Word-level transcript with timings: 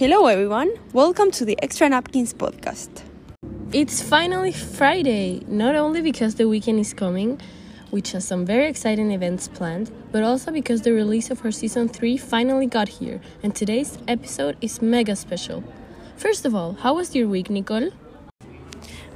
Hello, 0.00 0.28
everyone. 0.28 0.70
Welcome 0.94 1.30
to 1.32 1.44
the 1.44 1.62
Extra 1.62 1.86
Napkins 1.86 2.32
podcast. 2.32 3.02
It's 3.70 4.00
finally 4.00 4.50
Friday, 4.50 5.42
not 5.46 5.74
only 5.74 6.00
because 6.00 6.36
the 6.36 6.48
weekend 6.48 6.80
is 6.80 6.94
coming, 6.94 7.38
which 7.90 8.12
has 8.12 8.26
some 8.26 8.46
very 8.46 8.66
exciting 8.66 9.12
events 9.12 9.46
planned, 9.48 9.90
but 10.10 10.22
also 10.22 10.52
because 10.52 10.80
the 10.80 10.92
release 10.92 11.30
of 11.30 11.44
our 11.44 11.50
season 11.50 11.86
3 11.86 12.16
finally 12.16 12.66
got 12.66 12.88
here, 12.88 13.20
and 13.42 13.54
today's 13.54 13.98
episode 14.08 14.56
is 14.62 14.80
mega 14.80 15.14
special. 15.14 15.62
First 16.16 16.46
of 16.46 16.54
all, 16.54 16.72
how 16.80 16.94
was 16.94 17.14
your 17.14 17.28
week, 17.28 17.50
Nicole? 17.50 17.90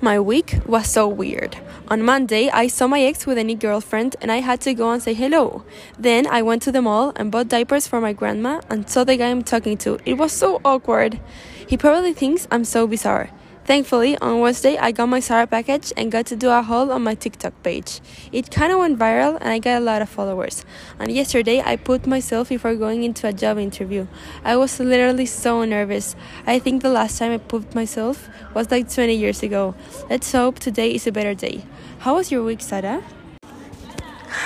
My 0.03 0.21
week 0.21 0.59
was 0.67 0.87
so 0.87 1.09
weird. 1.09 1.57
On 1.89 2.03
Monday, 2.03 2.49
I 2.49 2.69
saw 2.69 2.87
my 2.87 3.03
ex 3.03 3.27
with 3.27 3.37
a 3.37 3.45
new 3.45 3.57
girlfriend 3.57 4.17
and 4.23 4.33
I 4.33 4.41
had 4.41 4.63
to 4.63 4.73
go 4.73 4.91
and 4.91 5.03
say 5.03 5.13
hello. 5.13 5.65
Then 5.99 6.27
I 6.27 6.41
went 6.41 6.63
to 6.63 6.73
the 6.73 6.81
mall 6.81 7.13
and 7.15 7.31
bought 7.31 7.49
diapers 7.49 7.87
for 7.87 8.01
my 8.01 8.15
grandma 8.15 8.63
and 8.71 8.89
saw 8.89 9.05
the 9.05 9.17
guy 9.17 9.29
I'm 9.29 9.43
talking 9.43 9.77
to. 9.79 9.99
It 10.07 10.15
was 10.15 10.33
so 10.33 10.63
awkward. 10.65 11.21
He 11.67 11.77
probably 11.77 12.15
thinks 12.15 12.49
I'm 12.51 12.65
so 12.65 12.87
bizarre. 12.87 13.29
Thankfully, 13.65 14.19
on 14.19 14.41
Wednesday, 14.41 14.77
I 14.77 14.93
got 14.93 15.09
my 15.09 15.21
Zara 15.21 15.47
package 15.47 15.91
and 15.97 16.13
got 16.13 16.27
to 16.27 16.37
do 16.37 16.51
a 16.51 16.61
haul 16.61 16.93
on 16.93 17.03
my 17.03 17.15
TikTok 17.15 17.55
page. 17.63 18.01
It 18.31 18.51
kind 18.51 18.71
of 18.71 18.79
went 18.79 18.99
viral 18.99 19.39
and 19.41 19.49
I 19.49 19.59
got 19.59 19.81
a 19.81 19.85
lot 19.85 20.03
of 20.03 20.11
followers. 20.11 20.67
And 20.99 21.11
yesterday, 21.11 21.63
I 21.65 21.77
put 21.77 22.07
myself 22.07 22.51
before 22.51 22.75
going 22.75 23.05
into 23.05 23.27
a 23.27 23.33
job 23.33 23.57
interview. 23.57 24.07
I 24.45 24.57
was 24.57 24.79
literally 24.79 25.25
so 25.25 25.65
nervous. 25.65 26.15
I 26.47 26.59
think 26.59 26.83
the 26.83 26.91
last 26.91 27.19
time 27.19 27.33
I 27.33 27.39
put 27.39 27.75
myself 27.75 28.29
was 28.53 28.71
like 28.71 28.93
20 28.93 29.15
years 29.15 29.43
ago. 29.43 29.75
Let's 30.11 30.31
hope 30.31 30.59
today 30.59 30.95
is 30.95 31.07
a 31.07 31.13
better 31.13 31.35
day. 31.35 31.65
How 32.01 32.17
was 32.17 32.31
your 32.31 32.45
week, 32.45 32.61
Sarah? 32.61 33.03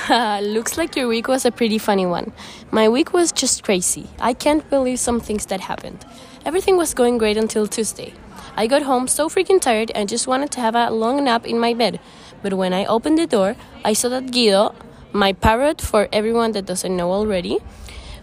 Looks 0.41 0.79
like 0.79 0.97
your 0.97 1.07
week 1.07 1.29
was 1.29 1.45
a 1.45 1.51
pretty 1.51 1.77
funny 1.77 2.07
one. 2.07 2.33
My 2.71 2.89
week 2.89 3.13
was 3.13 3.31
just 3.31 3.63
crazy. 3.63 4.09
I 4.19 4.33
can't 4.33 4.69
believe 4.71 4.99
some 4.99 5.21
things 5.21 5.45
that 5.47 5.61
happened. 5.61 6.07
Everything 6.47 6.79
was 6.79 6.95
going 6.95 7.19
great 7.19 7.37
until 7.37 7.67
Tuesday. 7.67 8.15
I 8.57 8.69
got 8.69 8.83
home 8.83 9.07
so 9.07 9.29
freaking 9.29 9.61
tired 9.61 9.91
and 9.95 10.09
just 10.09 10.27
wanted 10.27 10.51
to 10.53 10.61
have 10.61 10.75
a 10.75 10.89
long 10.89 11.25
nap 11.25 11.47
in 11.47 11.59
my 11.59 11.75
bed. 11.75 12.01
But 12.43 12.55
when 12.55 12.73
I 12.73 12.87
opened 12.87 13.19
the 13.19 13.27
door, 13.27 13.55
I 13.85 13.93
saw 13.93 14.09
that 14.09 14.33
Guido, 14.33 14.75
my 15.13 15.35
parrot 15.35 15.83
for 15.83 16.09
everyone 16.11 16.53
that 16.53 16.65
doesn't 16.65 16.97
know 16.97 17.13
already, 17.13 17.59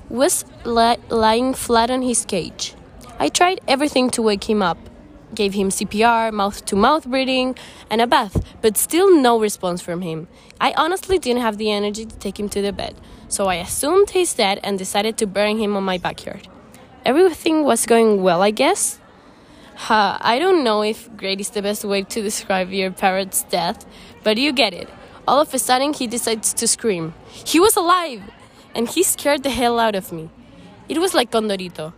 was 0.09 0.43
li- 0.63 0.97
lying 1.09 1.53
flat 1.53 1.91
on 1.91 2.01
his 2.01 2.25
cage. 2.25 2.73
I 3.19 3.29
tried 3.29 3.61
everything 3.67 4.09
to 4.11 4.23
wake 4.23 4.49
him 4.49 4.63
up. 4.63 4.79
Gave 5.33 5.53
him 5.53 5.69
CPR, 5.69 6.31
mouth 6.31 6.63
to 6.65 6.75
mouth 6.75 7.07
breathing, 7.07 7.55
and 7.89 8.01
a 8.01 8.07
bath, 8.07 8.43
but 8.61 8.77
still 8.77 9.15
no 9.15 9.39
response 9.39 9.81
from 9.81 10.01
him. 10.01 10.27
I 10.61 10.73
honestly 10.77 11.17
didn't 11.19 11.41
have 11.41 11.57
the 11.57 11.71
energy 11.71 12.05
to 12.05 12.15
take 12.17 12.39
him 12.39 12.49
to 12.49 12.61
the 12.61 12.71
bed, 12.71 12.95
so 13.27 13.47
I 13.47 13.55
assumed 13.55 14.11
he's 14.11 14.33
dead 14.33 14.59
and 14.63 14.77
decided 14.77 15.17
to 15.17 15.27
bury 15.27 15.55
him 15.55 15.75
on 15.75 15.83
my 15.83 15.97
backyard. 15.97 16.47
Everything 17.03 17.63
was 17.63 17.85
going 17.85 18.23
well, 18.23 18.41
I 18.41 18.51
guess, 18.51 18.99
Ha, 19.75 20.17
I 20.21 20.39
don't 20.39 20.63
know 20.63 20.83
if 20.83 21.09
great 21.17 21.41
is 21.41 21.49
the 21.49 21.61
best 21.61 21.83
way 21.83 22.01
to 22.03 22.21
describe 22.21 22.71
your 22.71 22.91
parrot's 22.91 23.43
death, 23.43 23.85
but 24.23 24.37
you 24.37 24.53
get 24.53 24.73
it. 24.73 24.89
All 25.27 25.41
of 25.41 25.53
a 25.53 25.59
sudden, 25.59 25.91
he 25.91 26.07
decides 26.07 26.53
to 26.53 26.67
scream. 26.67 27.13
He 27.27 27.59
was 27.59 27.75
alive! 27.75 28.23
And 28.73 28.87
he 28.87 29.03
scared 29.03 29.43
the 29.43 29.49
hell 29.49 29.77
out 29.77 29.95
of 29.95 30.13
me. 30.13 30.29
It 30.87 30.99
was 30.99 31.13
like 31.13 31.29
Condorito. 31.29 31.93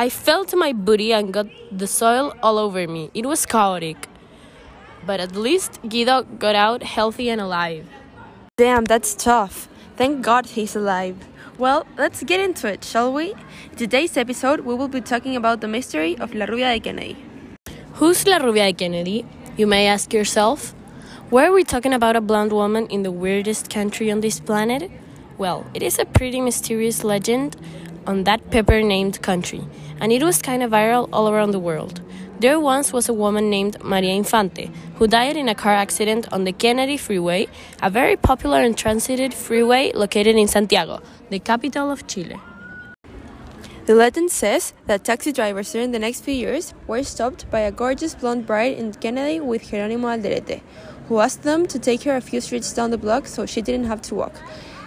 I 0.00 0.08
fell 0.08 0.46
to 0.46 0.56
my 0.56 0.72
booty 0.72 1.12
and 1.12 1.30
got 1.30 1.46
the 1.70 1.86
soil 1.86 2.32
all 2.42 2.56
over 2.56 2.88
me. 2.88 3.10
It 3.12 3.26
was 3.26 3.44
chaotic. 3.44 4.08
But 5.04 5.20
at 5.20 5.36
least 5.36 5.78
Guido 5.86 6.22
got 6.22 6.54
out 6.54 6.82
healthy 6.82 7.28
and 7.28 7.38
alive. 7.38 7.86
Damn, 8.56 8.86
that's 8.86 9.14
tough. 9.14 9.68
Thank 9.98 10.22
God 10.22 10.46
he's 10.46 10.74
alive. 10.74 11.18
Well, 11.58 11.86
let's 11.98 12.22
get 12.22 12.40
into 12.40 12.66
it, 12.66 12.82
shall 12.82 13.12
we? 13.12 13.34
In 13.72 13.76
today's 13.76 14.16
episode, 14.16 14.60
we 14.60 14.74
will 14.74 14.88
be 14.88 15.02
talking 15.02 15.36
about 15.36 15.60
the 15.60 15.68
mystery 15.68 16.16
of 16.16 16.32
La 16.32 16.46
Rubia 16.46 16.72
de 16.72 16.80
Kennedy. 16.80 17.16
Who's 17.96 18.26
La 18.26 18.38
Rubia 18.38 18.68
de 18.68 18.72
Kennedy? 18.72 19.26
You 19.58 19.66
may 19.66 19.86
ask 19.86 20.14
yourself. 20.14 20.72
Why 21.28 21.44
are 21.44 21.52
we 21.52 21.62
talking 21.62 21.92
about 21.92 22.16
a 22.16 22.22
blonde 22.22 22.54
woman 22.54 22.86
in 22.86 23.02
the 23.02 23.12
weirdest 23.12 23.68
country 23.68 24.10
on 24.10 24.22
this 24.22 24.40
planet? 24.40 24.90
Well, 25.36 25.66
it 25.74 25.82
is 25.82 25.98
a 25.98 26.06
pretty 26.06 26.40
mysterious 26.40 27.04
legend 27.04 27.54
on 28.10 28.24
that 28.24 28.50
pepper 28.50 28.82
named 28.82 29.22
country, 29.22 29.62
and 30.00 30.12
it 30.12 30.22
was 30.22 30.42
kind 30.42 30.62
of 30.62 30.72
viral 30.72 31.08
all 31.12 31.28
around 31.28 31.52
the 31.52 31.60
world. 31.60 32.00
There 32.40 32.58
once 32.58 32.92
was 32.92 33.08
a 33.08 33.14
woman 33.14 33.50
named 33.50 33.82
Maria 33.84 34.14
Infante 34.14 34.70
who 34.96 35.06
died 35.06 35.36
in 35.36 35.48
a 35.48 35.54
car 35.54 35.74
accident 35.74 36.26
on 36.32 36.44
the 36.44 36.52
Kennedy 36.52 36.96
Freeway, 36.96 37.46
a 37.82 37.88
very 37.88 38.16
popular 38.16 38.60
and 38.62 38.76
transited 38.76 39.32
freeway 39.32 39.92
located 39.92 40.36
in 40.36 40.48
Santiago, 40.48 41.02
the 41.28 41.38
capital 41.38 41.90
of 41.90 42.06
Chile. 42.06 42.40
The 43.86 43.94
legend 43.94 44.30
says 44.30 44.72
that 44.86 45.04
taxi 45.04 45.32
drivers 45.32 45.72
during 45.72 45.92
the 45.92 45.98
next 45.98 46.22
few 46.22 46.34
years 46.34 46.74
were 46.86 47.02
stopped 47.02 47.50
by 47.50 47.60
a 47.60 47.72
gorgeous 47.72 48.14
blonde 48.14 48.46
bride 48.46 48.78
in 48.78 48.92
Kennedy 48.92 49.40
with 49.40 49.70
Jeronimo 49.70 50.08
Alderete, 50.14 50.62
who 51.08 51.20
asked 51.20 51.42
them 51.42 51.66
to 51.66 51.78
take 51.78 52.02
her 52.04 52.16
a 52.16 52.20
few 52.20 52.40
streets 52.40 52.72
down 52.72 52.90
the 52.90 52.98
block 52.98 53.26
so 53.26 53.46
she 53.46 53.62
didn't 53.62 53.86
have 53.86 54.02
to 54.02 54.14
walk. 54.14 54.34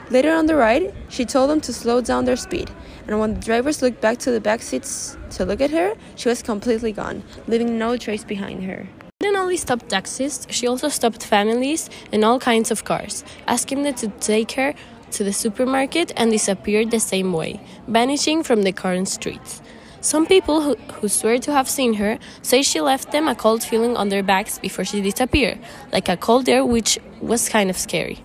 Later 0.10 0.32
on 0.32 0.48
the 0.48 0.56
ride, 0.56 0.94
she 1.10 1.26
told 1.26 1.50
them 1.50 1.62
to 1.62 1.74
slow 1.74 2.02
down 2.02 2.26
their 2.26 2.36
speed, 2.36 2.70
and 3.08 3.20
when 3.20 3.36
the 3.36 3.40
drivers 3.40 3.82
looked 3.82 4.02
back 4.02 4.18
to 4.20 4.32
the 4.32 4.42
back 4.42 4.62
seats 4.62 5.18
to 5.32 5.46
look 5.46 5.62
at 5.62 5.72
her, 5.72 5.96
she 6.16 6.30
was 6.30 6.44
completely 6.44 6.92
gone, 6.92 7.24
leaving 7.48 7.78
no 7.80 7.96
trace 7.98 8.24
behind 8.24 8.64
her. 8.64 8.88
She 9.22 9.28
didn't 9.28 9.40
only 9.40 9.58
stop 9.58 9.88
taxis, 9.88 10.46
she 10.50 10.68
also 10.68 10.90
stopped 10.90 11.26
families 11.26 11.90
and 12.12 12.26
all 12.26 12.38
kinds 12.38 12.70
of 12.70 12.84
cars, 12.84 13.24
asking 13.48 13.84
them 13.84 13.94
to 13.96 14.10
take 14.20 14.52
her 14.54 14.74
to 15.12 15.24
the 15.24 15.34
supermarket 15.34 16.12
and 16.18 16.32
disappeared 16.32 16.92
the 16.92 17.00
same 17.00 17.32
way, 17.32 17.62
vanishing 17.88 18.44
from 18.44 18.64
the 18.64 18.74
current 18.74 19.08
streets. 19.08 19.62
Some 20.02 20.26
people 20.26 20.62
who, 20.62 20.76
who 20.96 21.08
swear 21.08 21.40
to 21.40 21.54
have 21.54 21.70
seen 21.70 21.94
her 21.94 22.20
say 22.42 22.62
she 22.62 22.82
left 22.82 23.14
them 23.14 23.30
a 23.30 23.36
cold 23.36 23.64
feeling 23.64 23.96
on 23.96 24.10
their 24.10 24.24
backs 24.24 24.60
before 24.60 24.84
she 24.84 25.02
disappeared, 25.02 25.60
like 25.94 26.10
a 26.10 26.18
cold 26.18 26.50
air, 26.50 26.66
which 26.66 27.00
was 27.22 27.48
kind 27.48 27.70
of 27.70 27.78
scary. 27.78 28.22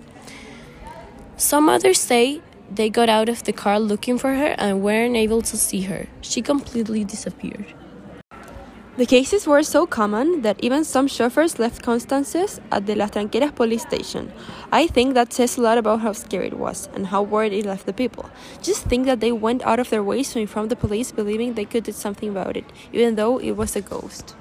Some 1.39 1.69
others 1.69 2.01
say 2.01 2.43
they 2.69 2.91
got 2.91 3.09
out 3.09 3.29
of 3.29 3.45
the 3.45 3.53
car 3.53 3.79
looking 3.79 4.19
for 4.19 4.35
her 4.35 4.57
and 4.59 4.83
weren't 4.83 5.15
able 5.15 5.41
to 5.43 5.57
see 5.57 5.83
her. 5.83 6.09
She 6.21 6.43
completely 6.43 7.05
disappeared. 7.05 7.67
The 8.97 9.07
cases 9.07 9.47
were 9.47 9.63
so 9.63 9.87
common 9.87 10.43
that 10.43 10.59
even 10.59 10.83
some 10.83 11.07
chauffeurs 11.07 11.61
left 11.61 11.85
constances 11.85 12.61
at 12.73 12.87
the 12.87 12.97
Las 12.97 13.13
Tranqueras 13.13 13.55
police 13.55 13.83
station. 13.83 14.33
I 14.73 14.89
think 14.89 15.15
that 15.15 15.33
says 15.33 15.57
a 15.57 15.61
lot 15.61 15.79
about 15.79 16.01
how 16.01 16.13
scary 16.13 16.49
it 16.49 16.59
was 16.59 16.89
and 16.93 17.07
how 17.07 17.23
worried 17.23 17.53
it 17.53 17.65
left 17.65 17.87
the 17.87 17.93
people. 17.93 18.29
Just 18.61 18.87
think 18.87 19.07
that 19.07 19.21
they 19.21 19.31
went 19.31 19.63
out 19.63 19.79
of 19.79 19.91
their 19.91 20.03
ways 20.03 20.33
to 20.33 20.41
inform 20.41 20.67
the 20.67 20.75
police 20.75 21.13
believing 21.13 21.55
they 21.55 21.67
could 21.67 21.85
do 21.85 21.93
something 21.93 22.31
about 22.31 22.57
it, 22.57 22.65
even 22.93 23.15
though 23.15 23.39
it 23.39 23.53
was 23.53 23.77
a 23.77 23.81
ghost. 23.81 24.35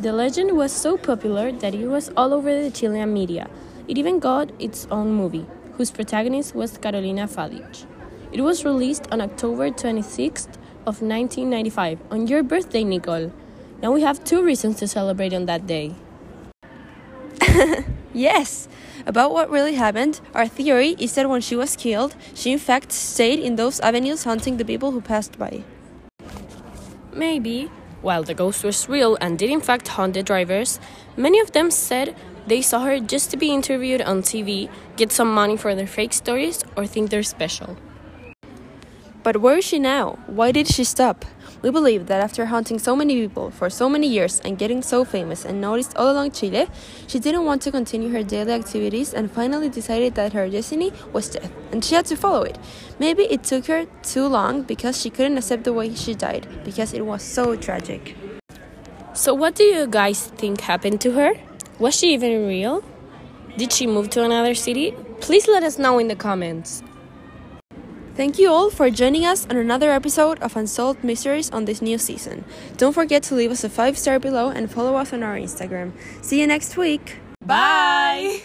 The 0.00 0.12
legend 0.12 0.56
was 0.56 0.72
so 0.72 0.96
popular 0.96 1.52
that 1.52 1.76
it 1.76 1.86
was 1.86 2.10
all 2.16 2.34
over 2.34 2.52
the 2.60 2.72
Chilean 2.72 3.12
media. 3.12 3.48
It 3.88 3.96
even 3.96 4.18
got 4.18 4.52
its 4.58 4.86
own 4.90 5.12
movie, 5.12 5.46
whose 5.78 5.90
protagonist 5.90 6.54
was 6.54 6.76
Carolina 6.76 7.26
Fadic. 7.26 7.86
It 8.30 8.42
was 8.42 8.62
released 8.62 9.08
on 9.10 9.22
October 9.22 9.70
26th 9.70 10.54
of 10.84 11.00
1995, 11.00 11.98
on 12.10 12.26
your 12.26 12.42
birthday, 12.42 12.84
Nicole. 12.84 13.32
Now 13.82 13.92
we 13.92 14.02
have 14.02 14.22
two 14.22 14.42
reasons 14.44 14.76
to 14.80 14.88
celebrate 14.88 15.32
on 15.32 15.46
that 15.46 15.66
day. 15.66 15.94
yes! 18.12 18.68
About 19.06 19.32
what 19.32 19.48
really 19.48 19.74
happened, 19.74 20.20
our 20.34 20.46
theory 20.46 20.94
is 20.98 21.14
that 21.14 21.30
when 21.30 21.40
she 21.40 21.56
was 21.56 21.74
killed, 21.74 22.14
she 22.34 22.52
in 22.52 22.58
fact 22.58 22.92
stayed 22.92 23.38
in 23.38 23.56
those 23.56 23.80
avenues 23.80 24.24
hunting 24.24 24.58
the 24.58 24.66
people 24.66 24.90
who 24.90 25.00
passed 25.00 25.38
by. 25.38 25.64
Maybe. 27.14 27.70
While 28.00 28.22
the 28.22 28.34
ghost 28.34 28.62
was 28.62 28.88
real 28.88 29.18
and 29.20 29.38
did 29.38 29.50
in 29.50 29.60
fact 29.60 29.88
haunt 29.88 30.14
the 30.14 30.22
drivers, 30.22 30.78
many 31.16 31.40
of 31.40 31.50
them 31.52 31.70
said 31.70 32.14
they 32.46 32.62
saw 32.62 32.80
her 32.80 33.00
just 33.00 33.30
to 33.30 33.36
be 33.36 33.50
interviewed 33.50 34.02
on 34.02 34.22
TV, 34.22 34.70
get 34.96 35.12
some 35.12 35.32
money 35.32 35.56
for 35.56 35.74
their 35.74 35.86
fake 35.86 36.12
stories, 36.12 36.64
or 36.76 36.86
think 36.86 37.10
they're 37.10 37.22
special. 37.22 37.76
But 39.22 39.38
where 39.38 39.58
is 39.58 39.64
she 39.64 39.78
now? 39.78 40.18
Why 40.26 40.52
did 40.52 40.68
she 40.68 40.84
stop? 40.84 41.24
We 41.60 41.70
believe 41.70 42.06
that 42.06 42.22
after 42.22 42.46
haunting 42.46 42.78
so 42.78 42.94
many 42.94 43.20
people 43.20 43.50
for 43.50 43.68
so 43.68 43.88
many 43.88 44.06
years 44.06 44.40
and 44.44 44.56
getting 44.56 44.80
so 44.80 45.04
famous 45.04 45.44
and 45.44 45.60
noticed 45.60 45.96
all 45.96 46.10
along 46.12 46.30
Chile, 46.30 46.68
she 47.08 47.18
didn't 47.18 47.44
want 47.44 47.62
to 47.62 47.72
continue 47.72 48.10
her 48.10 48.22
daily 48.22 48.52
activities 48.52 49.12
and 49.12 49.30
finally 49.30 49.68
decided 49.68 50.14
that 50.14 50.32
her 50.34 50.48
destiny 50.48 50.92
was 51.12 51.28
death 51.30 51.50
and 51.72 51.84
she 51.84 51.96
had 51.96 52.06
to 52.06 52.16
follow 52.16 52.42
it. 52.42 52.58
Maybe 53.00 53.24
it 53.24 53.42
took 53.42 53.66
her 53.66 53.86
too 54.02 54.28
long 54.28 54.62
because 54.62 55.00
she 55.00 55.10
couldn't 55.10 55.36
accept 55.36 55.64
the 55.64 55.72
way 55.72 55.94
she 55.94 56.14
died 56.14 56.46
because 56.64 56.94
it 56.94 57.04
was 57.04 57.22
so 57.22 57.56
tragic. 57.56 58.14
So, 59.14 59.34
what 59.34 59.56
do 59.56 59.64
you 59.64 59.88
guys 59.88 60.28
think 60.28 60.60
happened 60.60 61.00
to 61.00 61.12
her? 61.12 61.34
Was 61.78 61.94
she 61.94 62.14
even 62.14 62.46
real? 62.46 62.82
Did 63.56 63.72
she 63.72 63.86
move 63.86 64.10
to 64.10 64.24
another 64.24 64.54
city? 64.54 64.94
Please 65.20 65.48
let 65.48 65.62
us 65.62 65.78
know 65.78 65.98
in 65.98 66.08
the 66.08 66.16
comments. 66.16 66.82
Thank 68.14 68.38
you 68.38 68.50
all 68.50 68.68
for 68.68 68.90
joining 68.90 69.24
us 69.24 69.46
on 69.46 69.56
another 69.56 69.90
episode 69.92 70.40
of 70.40 70.56
Unsolved 70.56 71.04
Mysteries 71.04 71.50
on 71.50 71.66
this 71.66 71.80
new 71.80 71.98
season. 71.98 72.44
Don't 72.76 72.92
forget 72.92 73.22
to 73.24 73.36
leave 73.36 73.52
us 73.52 73.62
a 73.62 73.68
5 73.68 73.96
star 73.96 74.18
below 74.18 74.48
and 74.48 74.68
follow 74.68 74.96
us 74.96 75.12
on 75.12 75.22
our 75.22 75.36
Instagram. 75.36 75.92
See 76.20 76.40
you 76.40 76.46
next 76.48 76.76
week. 76.76 77.18
Bye! 77.46 78.42